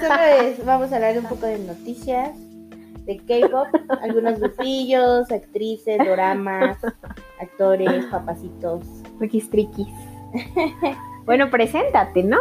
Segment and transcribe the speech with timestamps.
[0.00, 2.30] Solo es, vamos a hablar un poco de noticias,
[3.04, 3.68] de K-pop,
[4.02, 6.78] algunos grupillos, actrices, doramas,
[7.40, 8.84] actores, papacitos.
[9.50, 9.88] Triquis,
[11.26, 12.38] bueno, preséntate, ¿no?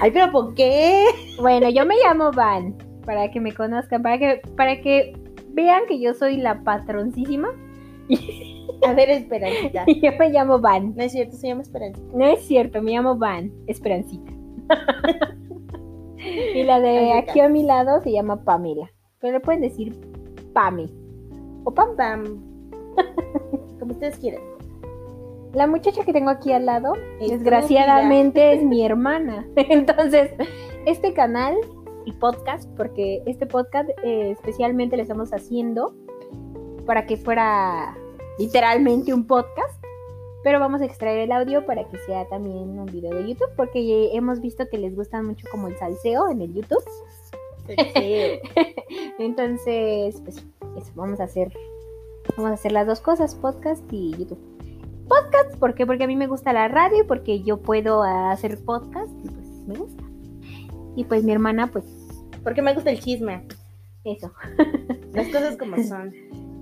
[0.00, 1.06] Ay, pero ¿por qué?
[1.40, 2.74] Bueno, yo me llamo Van,
[3.04, 5.14] para que me conozcan, para que, para que
[5.48, 7.48] vean que yo soy la patroncísima.
[8.86, 9.84] A ver, Esperancita.
[10.02, 10.94] yo me llamo Van.
[10.94, 12.06] No es cierto, se llama Esperancita.
[12.14, 14.32] No es cierto, me llamo Van, Esperancita.
[16.54, 18.90] Y la de aquí a mi lado se llama Pamela.
[19.20, 19.94] Pero le pueden decir
[20.52, 20.92] Pami.
[21.64, 22.24] O Pam Pam.
[23.78, 24.42] Como ustedes quieran.
[25.52, 29.46] La muchacha que tengo aquí al lado, desgraciadamente, es mi hermana.
[29.56, 30.30] Entonces,
[30.86, 31.56] este canal
[32.04, 35.94] y podcast, porque este podcast eh, especialmente lo estamos haciendo
[36.86, 37.96] para que fuera
[38.38, 39.79] literalmente un podcast,
[40.42, 44.10] pero vamos a extraer el audio para que sea también un video de YouTube, porque
[44.14, 46.84] hemos visto que les gusta mucho como el salseo en el YouTube.
[49.18, 50.44] Entonces, pues
[50.76, 51.52] eso, vamos a hacer,
[52.36, 54.50] vamos a hacer las dos cosas, podcast y YouTube
[55.10, 55.56] podcast.
[55.58, 55.84] ¿Por qué?
[55.86, 59.46] Porque a mí me gusta la radio y porque yo puedo hacer podcast y pues
[59.66, 60.04] me gusta.
[60.96, 61.84] Y pues mi hermana, pues.
[62.44, 63.46] Porque me gusta el chisme.
[64.04, 64.32] Eso.
[65.12, 66.14] Las cosas como son.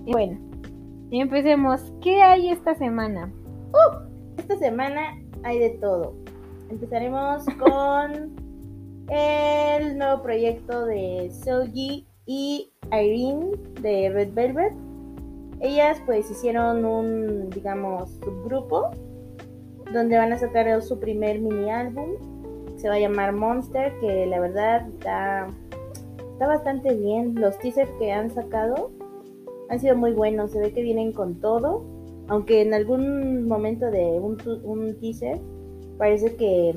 [0.05, 0.39] bueno,
[1.11, 1.93] empecemos.
[2.01, 3.31] ¿Qué hay esta semana?
[3.73, 6.13] Uh, esta semana hay de todo.
[6.69, 8.35] Empezaremos con
[9.09, 14.73] el nuevo proyecto de Soji y Irene de Red Velvet
[15.61, 18.91] ellas pues hicieron un, digamos, subgrupo
[19.91, 22.11] donde van a sacar su primer mini álbum.
[22.77, 25.47] Se va a llamar Monster, que la verdad está,
[26.31, 27.35] está bastante bien.
[27.35, 28.91] Los teasers que han sacado
[29.69, 30.51] han sido muy buenos.
[30.51, 31.83] Se ve que vienen con todo.
[32.29, 35.39] Aunque en algún momento de un, un teaser
[35.97, 36.73] parece que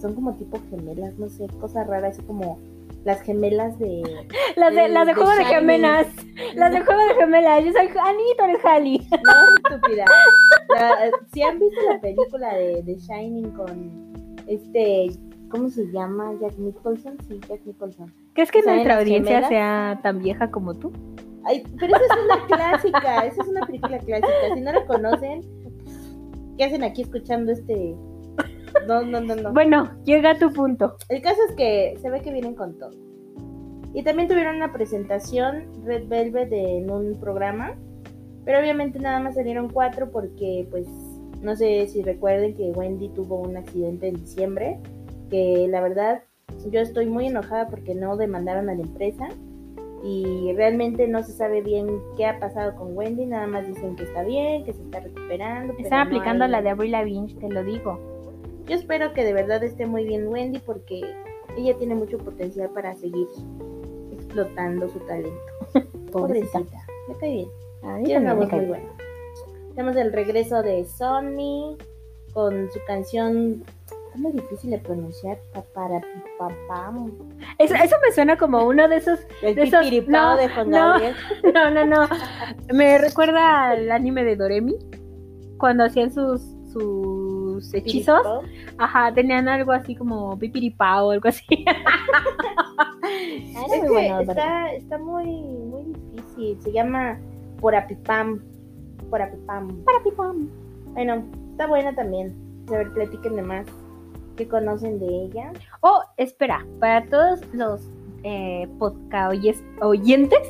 [0.00, 2.58] son como tipo gemelas, no sé, cosas raras, así como
[3.04, 4.02] las gemelas de.
[4.56, 6.06] Las de, las de, juego de gemelas.
[6.54, 7.64] Las de juego de gemelas.
[7.64, 8.98] Yo soy tú eres Halley.
[9.10, 10.04] No, estúpida.
[11.32, 15.10] si han visto la película de, de Shining con este.
[15.50, 16.32] ¿Cómo se llama?
[16.40, 17.16] Jack Nicholson.
[17.26, 18.12] Sí, Jack Nicholson.
[18.34, 20.92] ¿Crees que nuestra audiencia sea tan vieja como tú?
[21.50, 23.26] Ay, pero esa es una clásica.
[23.26, 24.54] Esa es una película clásica.
[24.54, 25.40] Si no la conocen,
[26.56, 27.96] ¿qué hacen aquí escuchando este
[28.86, 29.52] no, no, no, no.
[29.52, 30.96] Bueno, llega a tu punto.
[31.08, 32.92] El caso es que se ve que vienen con todo.
[33.92, 37.74] Y también tuvieron una presentación Red Velvet en un programa.
[38.44, 40.86] Pero obviamente nada más salieron cuatro porque pues
[41.42, 44.78] no sé si recuerden que Wendy tuvo un accidente en diciembre.
[45.28, 46.22] Que la verdad
[46.70, 49.28] yo estoy muy enojada porque no demandaron a la empresa.
[50.02, 53.26] Y realmente no se sabe bien qué ha pasado con Wendy.
[53.26, 55.74] Nada más dicen que está bien, que se está recuperando.
[55.78, 57.98] Están aplicando la de Avril Lavigne, te lo digo.
[58.66, 61.02] Yo espero que de verdad esté muy bien Wendy porque
[61.56, 63.26] ella tiene mucho potencial para seguir
[64.12, 65.40] explotando su talento.
[66.12, 66.86] Pobrecita.
[67.08, 67.48] Me cae bien.
[68.04, 68.88] tiene una voz muy buena.
[69.74, 71.76] Tenemos el regreso de Sonny
[72.32, 73.64] con su canción
[74.14, 77.12] es muy difícil de pronunciar papam.
[77.58, 80.98] Eso, eso me suena como uno de esos el de esos no, de no,
[81.54, 82.08] no, no, no.
[82.72, 84.76] Me recuerda al anime de Doremi
[85.58, 88.22] cuando hacían sus sus hechizos,
[88.78, 91.44] ajá, tenían algo así como pipiripao o algo así.
[94.20, 96.60] está, está muy, muy difícil.
[96.62, 97.18] Se llama
[97.60, 98.40] Porapipam.
[99.10, 99.82] Porapipam.
[99.84, 100.48] Porapipam.
[100.92, 102.34] Bueno, está buena también.
[102.68, 103.66] A ver, platíquenme más.
[104.40, 105.52] ¿Qué conocen de ella?
[105.82, 107.82] Oh, espera, para todos los
[108.22, 110.40] eh, podcast oyentes,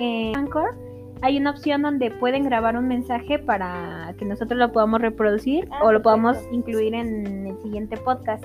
[0.00, 0.74] eh, Anchor,
[1.22, 5.84] hay una opción donde pueden grabar un mensaje para que nosotros lo podamos reproducir ah,
[5.84, 8.44] o lo podamos incluir en el siguiente podcast.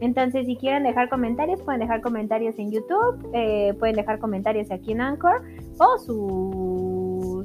[0.00, 4.92] Entonces, si quieren dejar comentarios, pueden dejar comentarios en YouTube, eh, pueden dejar comentarios aquí
[4.92, 5.40] en Anchor
[5.78, 6.83] o su,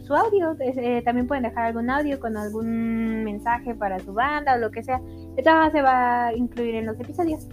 [0.09, 0.55] su audio.
[0.59, 4.83] Eh, también pueden dejar algún audio con algún mensaje para su banda o lo que
[4.83, 4.99] sea.
[5.37, 7.47] Esto se va a incluir en los episodios.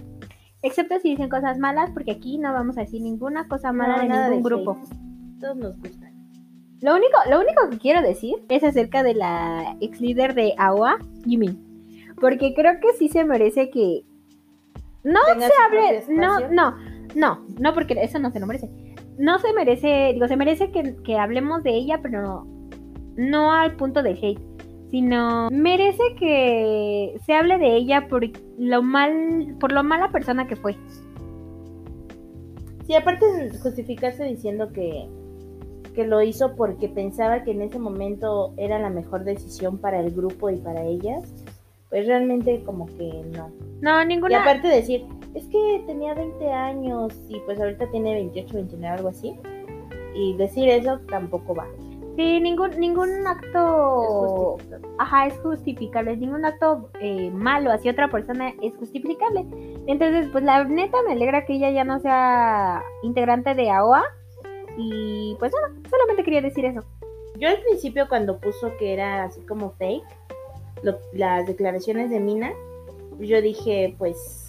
[0.63, 4.09] Excepto si dicen cosas malas, porque aquí no vamos a decir ninguna cosa mala de
[4.09, 4.77] ningún grupo.
[5.39, 6.17] Todos nos gustan.
[6.81, 10.97] Lo único, lo único que quiero decir es acerca de la ex líder de AOA,
[11.25, 12.15] Jimin.
[12.19, 14.03] Porque creo que sí se merece que.
[15.03, 16.03] No se hable.
[16.09, 16.75] No, no,
[17.15, 18.69] no, no, porque eso no se lo merece.
[19.17, 22.45] No se merece, digo, se merece que, hablemos de ella, pero no,
[23.17, 24.39] no al punto de hate,
[24.89, 28.23] sino merece que se hable de ella por
[28.57, 30.75] lo mal, por lo mala persona que fue.
[32.85, 33.25] Sí, aparte
[33.61, 35.09] justificarse diciendo que
[35.97, 40.11] que lo hizo porque pensaba que en ese momento era la mejor decisión para el
[40.11, 41.23] grupo y para ellas,
[41.89, 43.49] pues realmente como que no.
[43.81, 44.41] No, Y ninguna.
[44.43, 49.33] aparte decir, es que tenía 20 años y pues ahorita tiene 28, 29, algo así.
[50.13, 51.65] Y decir eso tampoco va.
[52.17, 54.57] Sí, ningún, ningún Es acto.
[54.57, 54.87] justificable.
[54.97, 56.17] Ajá, es justificable.
[56.17, 59.45] Ningún acto eh, malo hacia otra persona es justificable.
[59.85, 64.03] Entonces, pues la neta me alegra que ella ya no sea integrante de AOA.
[64.77, 66.83] Y pues bueno, solamente quería decir eso.
[67.37, 70.03] Yo al principio cuando puso que era así como fake,
[70.81, 72.51] lo- las declaraciones de Mina,
[73.19, 74.46] yo dije, pues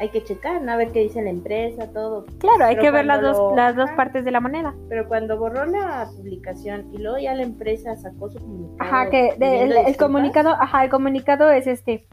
[0.00, 0.72] hay que checar, ¿no?
[0.72, 2.26] A ver qué dice la empresa, todo.
[2.38, 4.74] Claro, hay Pero que ver las dos, lo- las dos partes de la moneda.
[4.88, 8.76] Pero cuando borró la publicación y luego ya la empresa sacó su comunicado.
[8.80, 12.06] Ajá, que de- el, el comunicado, ajá, el comunicado es este.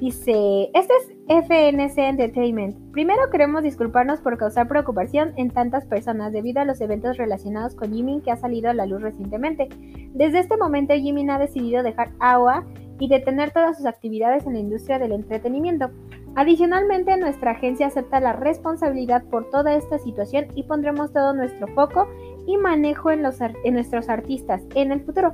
[0.00, 0.92] Dice, este
[1.26, 2.92] es FNC Entertainment.
[2.92, 7.94] Primero queremos disculparnos por causar preocupación en tantas personas debido a los eventos relacionados con
[7.94, 9.68] Jimin que ha salido a la luz recientemente.
[10.12, 12.66] Desde este momento Jimin ha decidido dejar AOA
[12.98, 15.90] y detener todas sus actividades en la industria del entretenimiento.
[16.36, 22.06] Adicionalmente, nuestra agencia acepta la responsabilidad por toda esta situación y pondremos todo nuestro foco
[22.46, 25.32] y manejo en, los en nuestros artistas en el futuro.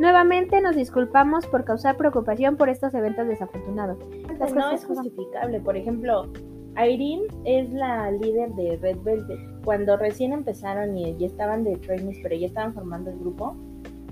[0.00, 3.98] Nuevamente nos disculpamos por causar preocupación por estos eventos desafortunados.
[4.40, 5.60] Las no es justificable.
[5.60, 6.32] Por ejemplo,
[6.76, 9.62] Irene es la líder de Red Velvet.
[9.64, 13.54] Cuando recién empezaron y ya estaban de trainees, pero ya estaban formando el grupo,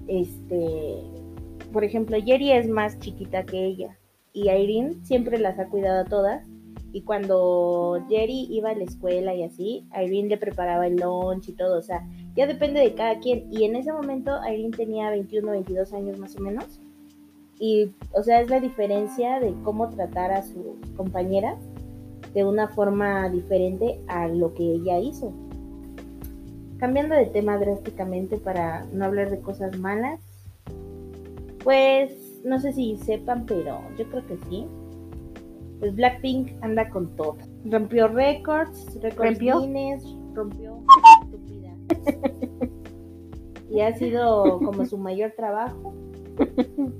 [0.06, 1.02] este,
[1.72, 3.97] por ejemplo, Jerry es más chiquita que ella
[4.38, 6.46] y Irene siempre las ha cuidado a todas.
[6.92, 11.52] Y cuando Jerry iba a la escuela y así, Irene le preparaba el lunch y
[11.52, 13.52] todo, o sea, ya depende de cada quien.
[13.52, 16.80] Y en ese momento Irene tenía 21, 22 años más o menos.
[17.60, 21.58] Y, o sea, es la diferencia de cómo tratar a sus compañeras
[22.32, 25.32] de una forma diferente a lo que ella hizo.
[26.78, 30.20] Cambiando de tema drásticamente para no hablar de cosas malas,
[31.64, 34.66] pues no sé si sepan, pero yo creo que sí.
[35.78, 37.36] Pues Blackpink anda con todo.
[37.64, 39.60] Rompió récords, récords ¿Rompió?
[39.60, 40.04] Guinness,
[40.34, 40.82] rompió
[41.22, 41.72] estúpida.
[43.70, 45.94] y ha sido como su mayor trabajo.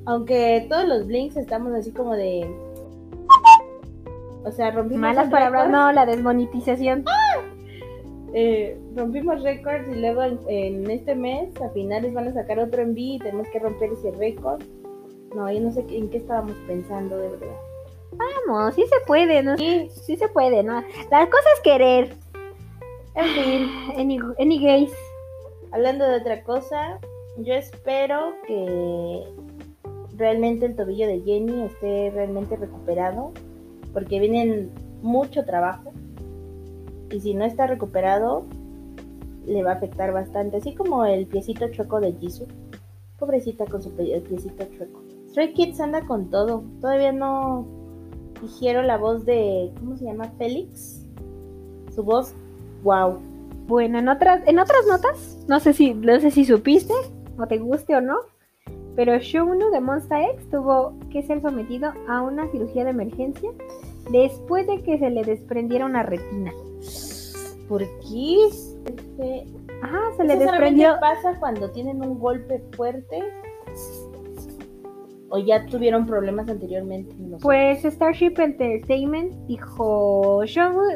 [0.05, 2.49] Aunque todos los blinks estamos así como de.
[4.45, 7.05] O sea, rompimos Malas palabras, no, la desmonetización.
[8.33, 12.83] eh, rompimos récords y luego en, en este mes a finales van a sacar otro
[12.83, 14.63] en y tenemos que romper ese récord.
[15.35, 17.57] No, yo no sé en qué estábamos pensando de verdad.
[18.13, 19.57] Vamos, sí se puede, ¿no?
[19.57, 20.83] Sí, sí se puede, ¿no?
[21.11, 22.15] La cosa es querer.
[23.15, 24.93] En fin, Any, any gays.
[25.73, 26.99] hablando de otra cosa,
[27.39, 29.25] yo espero que
[30.17, 33.33] realmente el tobillo de Jenny esté realmente recuperado,
[33.93, 34.71] porque vienen
[35.03, 35.93] mucho trabajo
[37.11, 38.45] y si no está recuperado
[39.47, 42.47] le va a afectar bastante, así como el piecito chueco de Jisoo.
[43.19, 45.08] Pobrecita con su piecito chueco.
[45.31, 46.65] Stray Kids anda con todo.
[46.81, 47.67] Todavía no
[48.43, 50.33] dijeron la voz de ¿cómo se llama?
[50.39, 51.05] Félix.
[51.95, 52.35] Su voz,
[52.83, 53.19] wow.
[53.67, 56.95] Bueno, en otras, en otras notas, no sé si, no sé si supiste,
[57.39, 58.17] o te guste o no,
[58.97, 63.51] pero Shouno de Monsta X tuvo que ser sometido a una cirugía de emergencia
[64.11, 66.51] después de que se le desprendiera una retina.
[67.69, 68.47] ¿Por qué?
[68.47, 68.77] Es
[69.19, 69.47] que
[69.83, 70.97] Ajá, se le ¿Eso solamente desprendió.
[71.01, 73.23] pasa cuando tienen un golpe fuerte?
[75.31, 77.15] ¿O ya tuvieron problemas anteriormente?
[77.19, 77.43] No sé.
[77.43, 80.43] Pues Starship Entertainment dijo,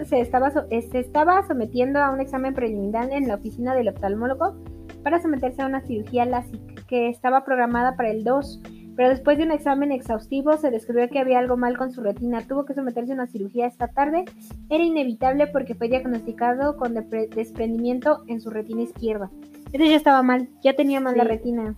[0.07, 3.89] se estaba, so- eh, se estaba sometiendo a un examen preliminar en la oficina del
[3.89, 4.55] oftalmólogo
[5.03, 8.63] para someterse a una cirugía LASIK que estaba programada para el 2,
[8.97, 12.41] pero después de un examen exhaustivo se descubrió que había algo mal con su retina.
[12.47, 14.25] Tuvo que someterse a una cirugía esta tarde.
[14.71, 19.31] Era inevitable porque fue diagnosticado con desprendimiento en su retina izquierda.
[19.67, 21.75] Entonces ya estaba mal, ya tenía mal la retina.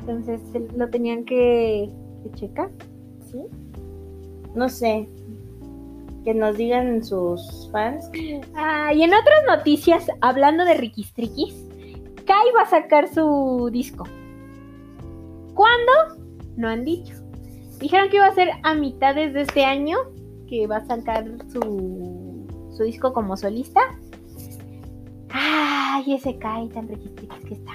[0.00, 0.40] Entonces
[0.76, 1.90] lo tenían que,
[2.34, 2.70] checar.
[3.30, 3.38] ¿Sí?
[4.54, 5.08] No sé.
[6.24, 8.10] Que nos digan sus fans.
[8.54, 11.54] Ah, y en otras noticias, hablando de Riquistriquis,
[12.26, 14.04] Kai va a sacar su disco.
[15.54, 15.92] ¿Cuándo?
[16.56, 17.14] No han dicho.
[17.78, 19.96] Dijeron que iba a ser a mitades de este año,
[20.46, 23.80] que va a sacar su, su disco como solista.
[25.30, 27.72] Ay, ese Kai tan Riquistriquis que está.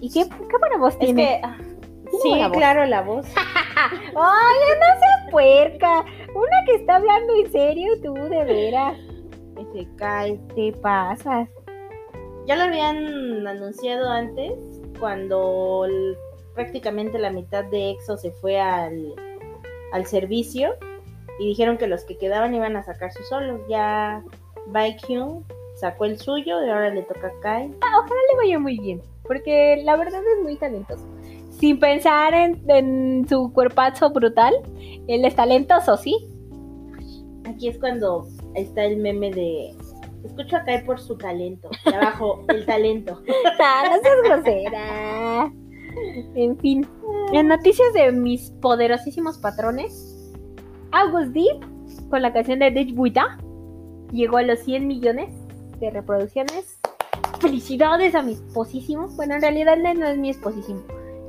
[0.00, 1.22] Y qué, qué buena voz Es tiene.
[1.22, 1.40] que.
[1.44, 1.58] ah,
[2.22, 2.52] sí, voz.
[2.52, 3.26] claro, la voz.
[3.76, 6.04] Ay, no seas puerca.
[6.34, 8.96] Una que está hablando en serio, tú, de veras.
[9.58, 10.38] Ese cae.
[10.54, 11.48] Te pasas.
[12.46, 14.52] Ya lo habían anunciado antes,
[14.98, 16.16] cuando el-
[16.54, 19.14] prácticamente la mitad de EXO se fue al,
[19.92, 20.74] al servicio
[21.38, 23.60] y dijeron que los que quedaban iban a sacar sus solos.
[23.68, 24.22] Ya
[24.68, 25.44] Baekhyun
[25.76, 27.68] sacó el suyo y ahora le toca a Kai.
[27.68, 29.00] Le vaya muy bien.
[29.30, 31.06] Porque la verdad es muy talentoso.
[31.50, 34.52] Sin pensar en, en su cuerpazo brutal,
[35.06, 36.16] él es talentoso, ¿sí?
[37.44, 39.70] Aquí es cuando está el meme de
[40.24, 41.70] escucho a caer por su talento.
[41.86, 43.22] Y abajo, el talento.
[43.60, 45.52] Ah, no seas grosera.
[46.34, 46.84] En fin,
[47.32, 50.28] en noticias de mis poderosísimos patrones,
[50.90, 53.38] August Deep, con la canción de Ditch Buita,
[54.10, 55.32] llegó a los 100 millones
[55.78, 56.79] de reproducciones.
[57.40, 59.08] Felicidades a mi esposísimo.
[59.16, 60.80] Bueno, en realidad no es mi esposísimo.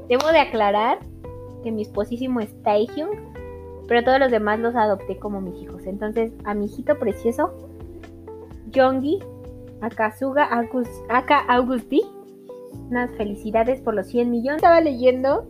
[0.09, 0.99] Debo de aclarar
[1.63, 3.11] que mi esposísimo es Taehyung,
[3.87, 5.85] pero todos los demás los adopté como mis hijos.
[5.85, 7.53] Entonces, a mi hijito precioso,
[8.71, 9.19] Yongi,
[9.81, 12.01] Akasuga, August, Aka August D,
[12.89, 14.57] unas felicidades por los 100 millones.
[14.57, 15.47] Estaba leyendo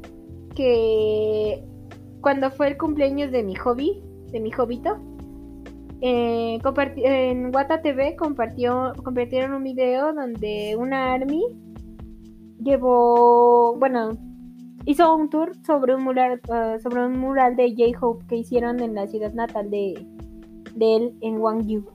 [0.56, 1.64] que
[2.22, 4.98] cuando fue el cumpleaños de mi hobby, de mi hobito,
[6.02, 6.60] eh,
[6.98, 11.44] en Wata TV compartió, compartieron un video donde una army
[12.60, 14.12] llevó, bueno,
[14.86, 18.96] hizo un tour sobre un mural, eh, sobre un mural de J-Hope que hicieron en
[18.96, 20.06] la ciudad natal de,
[20.76, 21.86] de él en Gwangju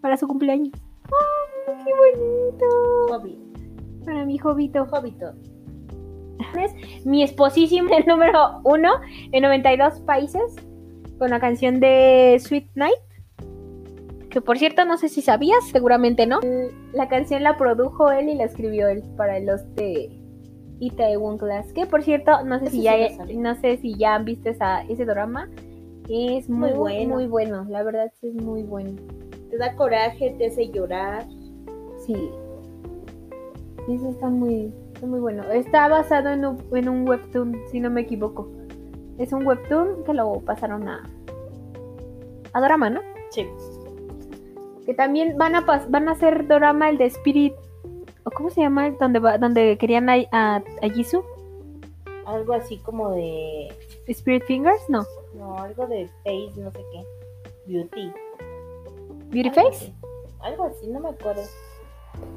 [0.00, 0.72] para su cumpleaños.
[1.68, 2.66] ¡Ay, qué bonito!
[3.08, 3.38] Hobby.
[4.04, 4.86] Para mi jovito.
[4.90, 5.32] Hobito.
[7.04, 8.90] Mi esposísimo, el número uno
[9.32, 10.56] en 92 países,
[11.20, 12.98] con la canción de Sweet Night.
[14.30, 16.40] Que por cierto, no sé si sabías, seguramente no.
[16.94, 20.08] La canción la produjo él y la escribió él para los de
[20.80, 21.72] Itaewon Class.
[21.74, 22.96] Que por cierto, no sé Eso si sí ya,
[23.36, 25.50] no sé si ya han visto esa, ese drama.
[26.08, 27.14] Es muy, Muy bueno.
[27.14, 28.92] muy bueno, la verdad es muy bueno.
[29.50, 31.26] Te da coraje, te hace llorar.
[32.06, 32.30] Sí.
[33.86, 35.42] Sí, eso está muy, está muy bueno.
[35.52, 38.48] Está basado en un, en un webtoon, si no me equivoco.
[39.20, 41.08] Es un webtoon que lo pasaron a,
[42.52, 43.00] a drama, ¿no?
[43.30, 43.46] Sí.
[44.86, 47.52] Que también van a pas- van a hacer drama el de Spirit.
[48.24, 48.90] ¿O cómo se llama?
[48.90, 51.24] Donde va, donde querían a, a, a Jisoo.
[52.26, 53.68] Algo así como de.
[54.08, 55.04] Spirit Fingers, no.
[55.34, 57.04] No, algo de face, no sé qué.
[57.66, 58.12] Beauty.
[59.30, 59.84] Beauty Algo Face.
[59.84, 59.94] así.
[60.40, 61.42] Algo así, no me acuerdo.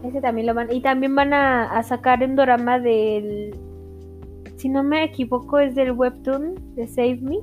[0.03, 0.71] Ese también lo van.
[0.71, 3.55] Y también van a, a sacar un drama del.
[4.63, 7.39] Si no me equivoco, es del webtoon de Save Me.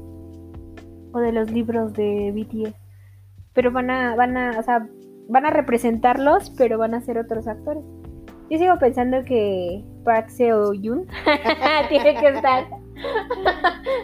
[1.13, 2.75] O de los libros de BTS.
[3.53, 4.89] Pero van a, van a, o sea,
[5.29, 7.85] van a representarlos, pero van a ser otros actores.
[8.49, 11.07] Yo sigo pensando que Park Seo Yoon
[11.91, 12.65] tiene que estar.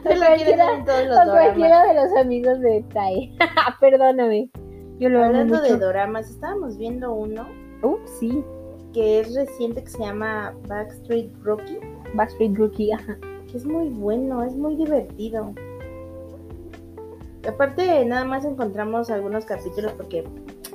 [0.04, 3.34] Lo en todos los o cualquiera de los amigos de Tai.
[3.80, 4.50] Perdóname.
[4.98, 7.48] Yo lo Hablando de doramas, estábamos viendo uno
[7.82, 8.44] Uh, sí.
[8.92, 11.78] que es reciente que se llama Backstreet Rocky,
[12.16, 12.90] Backstreet Rookie,
[13.54, 15.54] es muy bueno, es muy divertido.
[17.48, 20.24] Aparte, nada más encontramos algunos capítulos porque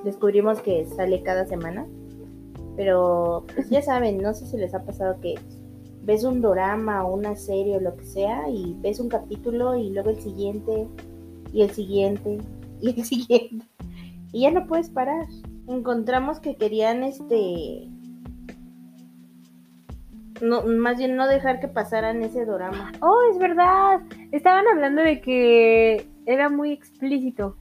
[0.04, 1.86] descubrimos que sale cada semana.
[2.78, 5.36] Pero, pues ya saben, no sé si les ha pasado que
[6.04, 9.92] ves un drama o una serie o lo que sea y ves un capítulo y
[9.92, 10.88] luego el siguiente
[11.54, 12.38] y el siguiente
[12.80, 13.66] y el siguiente.
[14.32, 15.28] Y ya no puedes parar.
[15.68, 17.90] Encontramos que querían este
[20.42, 22.92] no, más bien no dejar que pasaran ese drama.
[23.02, 24.02] Oh, es verdad.
[24.32, 27.56] Estaban hablando de que era muy explícito.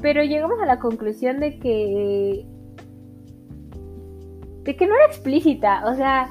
[0.00, 2.46] Pero llegamos a la conclusión de que.
[4.62, 5.84] de que no era explícita.
[5.86, 6.28] O sea,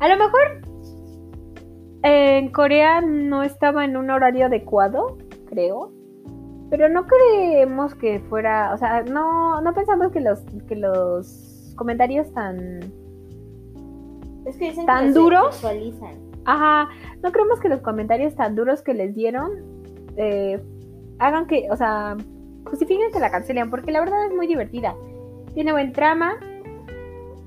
[0.00, 0.62] a lo mejor
[2.02, 5.92] en Corea no estaba en un horario adecuado, creo.
[6.70, 8.74] Pero no creemos que fuera.
[8.74, 13.03] O sea, no, no pensamos que los, que los comentarios tan.
[14.46, 15.54] Es que dicen ¿Tan que se duros?
[15.54, 16.14] sexualizan.
[16.44, 16.88] Ajá,
[17.22, 19.50] no creemos que los comentarios tan duros que les dieron
[20.16, 20.62] eh,
[21.18, 22.16] hagan que, o sea,
[22.66, 24.94] justifiquen que la cancelen, porque la verdad es muy divertida.
[25.54, 26.36] Tiene buen trama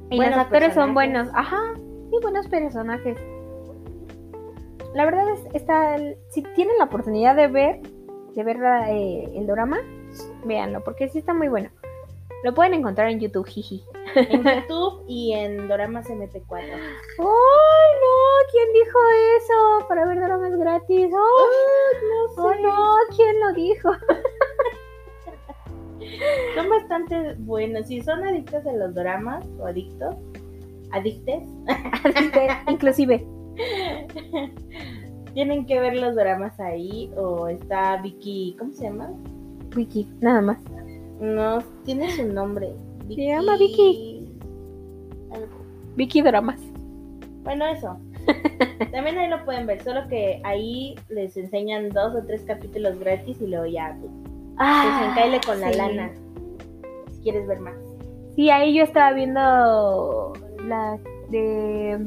[0.09, 0.93] y Buenos los actores son personajes.
[0.93, 1.29] buenos.
[1.35, 1.61] Ajá,
[2.11, 3.17] y buenos personajes.
[4.95, 5.97] La verdad es, está,
[6.29, 7.81] si tienen la oportunidad de ver,
[8.33, 8.57] de ver
[8.89, 9.77] eh, el drama,
[10.45, 11.69] véanlo, porque sí está muy bueno.
[12.43, 13.83] Lo pueden encontrar en YouTube, jiji.
[14.15, 16.41] En YouTube y en Doramas MP4.
[16.49, 18.15] ¡Ay, no!
[18.51, 18.99] ¿Quién dijo
[19.37, 19.87] eso?
[19.87, 21.05] Para ver dramas gratis.
[21.05, 22.95] ¡Ay, no ¡Ay, no!
[23.15, 23.91] ¿Quién lo dijo?
[26.55, 27.87] Son bastante buenos.
[27.87, 30.15] Si son adictos a los dramas o adictos,
[30.91, 31.43] adictes,
[32.05, 33.25] Este, Inclusive.
[35.33, 37.11] tienen que ver los dramas ahí.
[37.15, 39.11] O está Vicky, ¿cómo se llama?
[39.75, 40.57] Wiki, nada más.
[41.19, 42.73] No, tiene su nombre.
[43.15, 44.27] Se llama Vicky.
[45.31, 45.47] Algo.
[45.95, 46.61] Vicky Dramas.
[47.43, 47.97] Bueno, eso.
[48.91, 53.39] También ahí lo pueden ver, solo que ahí les enseñan dos o tres capítulos gratis
[53.41, 54.11] y luego ya pues,
[54.57, 56.11] pues encaile con la lana.
[57.11, 57.75] Si quieres ver más.
[58.35, 60.33] Sí, ahí yo estaba viendo
[60.65, 60.99] la,
[61.29, 61.97] de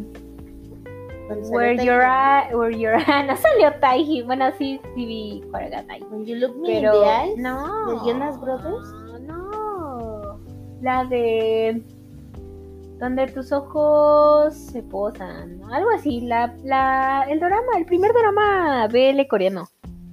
[1.51, 1.87] Where Taiji.
[1.87, 6.05] Your Eye, Where Your Eye, no salió Taiji, bueno sí, sí vi cuál era Taiji,
[6.11, 7.39] When you look me pero in the eyes.
[7.39, 8.95] no, ¿De Jonas Brothers?
[10.81, 11.83] La de
[12.99, 19.27] donde tus ojos se posan, algo así, la, la, el drama, el primer drama BL
[19.29, 19.69] coreano.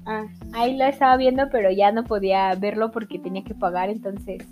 [0.06, 4.46] Ah, Ahí lo estaba viendo, pero ya no podía verlo porque tenía que pagar, entonces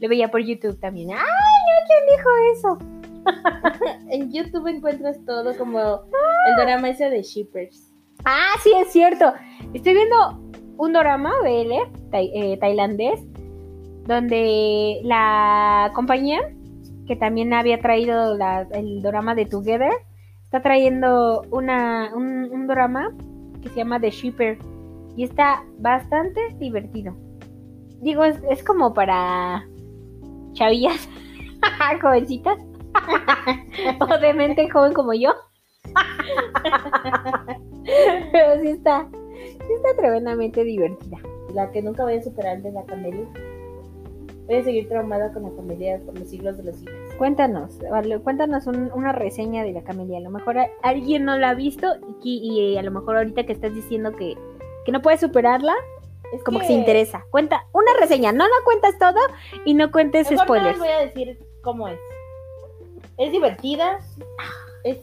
[0.00, 1.10] lo veía por YouTube también.
[1.10, 1.86] ¡Ay, no!
[1.86, 2.78] ¿Quién dijo eso?
[4.10, 7.92] en YouTube encuentras todo como el drama ese de Shippers.
[8.24, 9.34] Ah, sí, es cierto.
[9.74, 10.40] Estoy viendo
[10.78, 11.72] un drama BL
[12.10, 13.20] tai- eh, tailandés
[14.06, 16.40] donde la compañía
[17.06, 18.36] que también había traído
[18.72, 19.92] el drama de Together
[20.44, 23.12] está trayendo una, un, un drama
[23.62, 24.58] que se llama The Shipper
[25.16, 27.16] y está bastante divertido.
[28.00, 29.66] Digo, es, es como para
[30.52, 31.08] chavillas,
[32.02, 32.58] jovencitas,
[34.00, 35.30] o de mente joven como yo.
[38.32, 41.18] Pero sí está, sí está tremendamente divertida.
[41.54, 43.26] La que nunca voy a superar de la Camelia.
[44.46, 47.14] Voy a seguir traumada con la Camelia por los siglos de los siglos.
[47.18, 47.78] Cuéntanos,
[48.22, 50.18] cuéntanos un- una reseña de la camelia.
[50.18, 51.86] A lo mejor alguien no la ha visto
[52.22, 52.38] y,
[52.72, 54.36] y a lo mejor ahorita que estás diciendo que,
[54.84, 55.74] que no puedes superarla,
[56.32, 57.24] Es como que se interesa.
[57.30, 59.18] Cuenta una reseña, no la cuentas todo
[59.64, 60.78] y no cuentes Mejor no spoilers.
[60.78, 61.98] les voy a decir cómo es.
[63.18, 63.98] Es divertida.
[64.84, 64.98] Es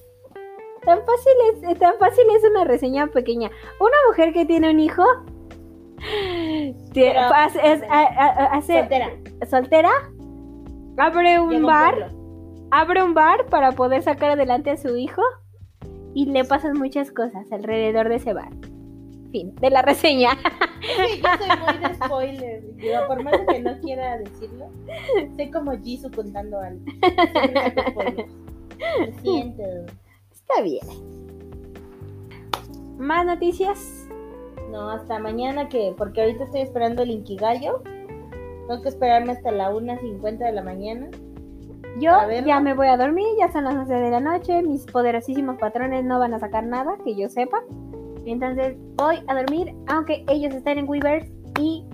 [0.85, 1.33] Tan fácil
[1.69, 3.49] es, tan fácil es una reseña pequeña.
[3.79, 5.03] Una mujer que tiene un hijo
[6.93, 9.09] tie- Pero- hace, es- hace- soltera.
[9.49, 9.91] soltera,
[10.97, 12.67] abre un un bar, pueblo.
[12.71, 15.21] abre un bar para poder sacar adelante a su hijo
[16.13, 18.49] y le pasan muchas cosas alrededor de ese bar.
[19.31, 20.31] Fin, de la reseña.
[20.83, 22.75] Sí, yo soy muy de spoiler.
[22.75, 24.67] Digo, por más que no quiera decirlo,
[25.35, 26.83] soy como Jisoo contando algo.
[28.99, 29.63] Lo siento.
[30.31, 30.85] Está bien.
[32.97, 34.02] ¿Más noticias?
[34.73, 37.83] No, hasta mañana que, porque ahorita estoy esperando el Inkigayo.
[38.67, 41.09] Tengo que esperarme hasta la 1.50 de la mañana.
[41.99, 42.11] Yo
[42.43, 46.03] ya me voy a dormir, ya son las 11 de la noche, mis poderosísimos patrones
[46.03, 47.61] no van a sacar nada, que yo sepa.
[48.25, 51.85] Entonces voy a dormir, aunque ellos estén en Weavers y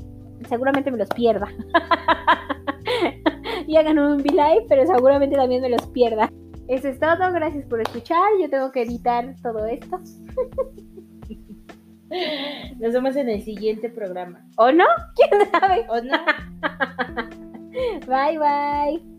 [0.48, 1.50] seguramente me los pierda.
[3.68, 6.32] y hagan un V-Live, pero seguramente también me los pierda.
[6.70, 8.30] Eso es todo, gracias por escuchar.
[8.42, 10.00] Yo tengo que editar todo esto.
[12.80, 14.46] Nos vemos en el siguiente programa.
[14.56, 14.86] ¿O no?
[15.16, 15.86] ¿Quién sabe?
[15.90, 16.20] ¿O no?
[18.08, 19.19] Bye bye.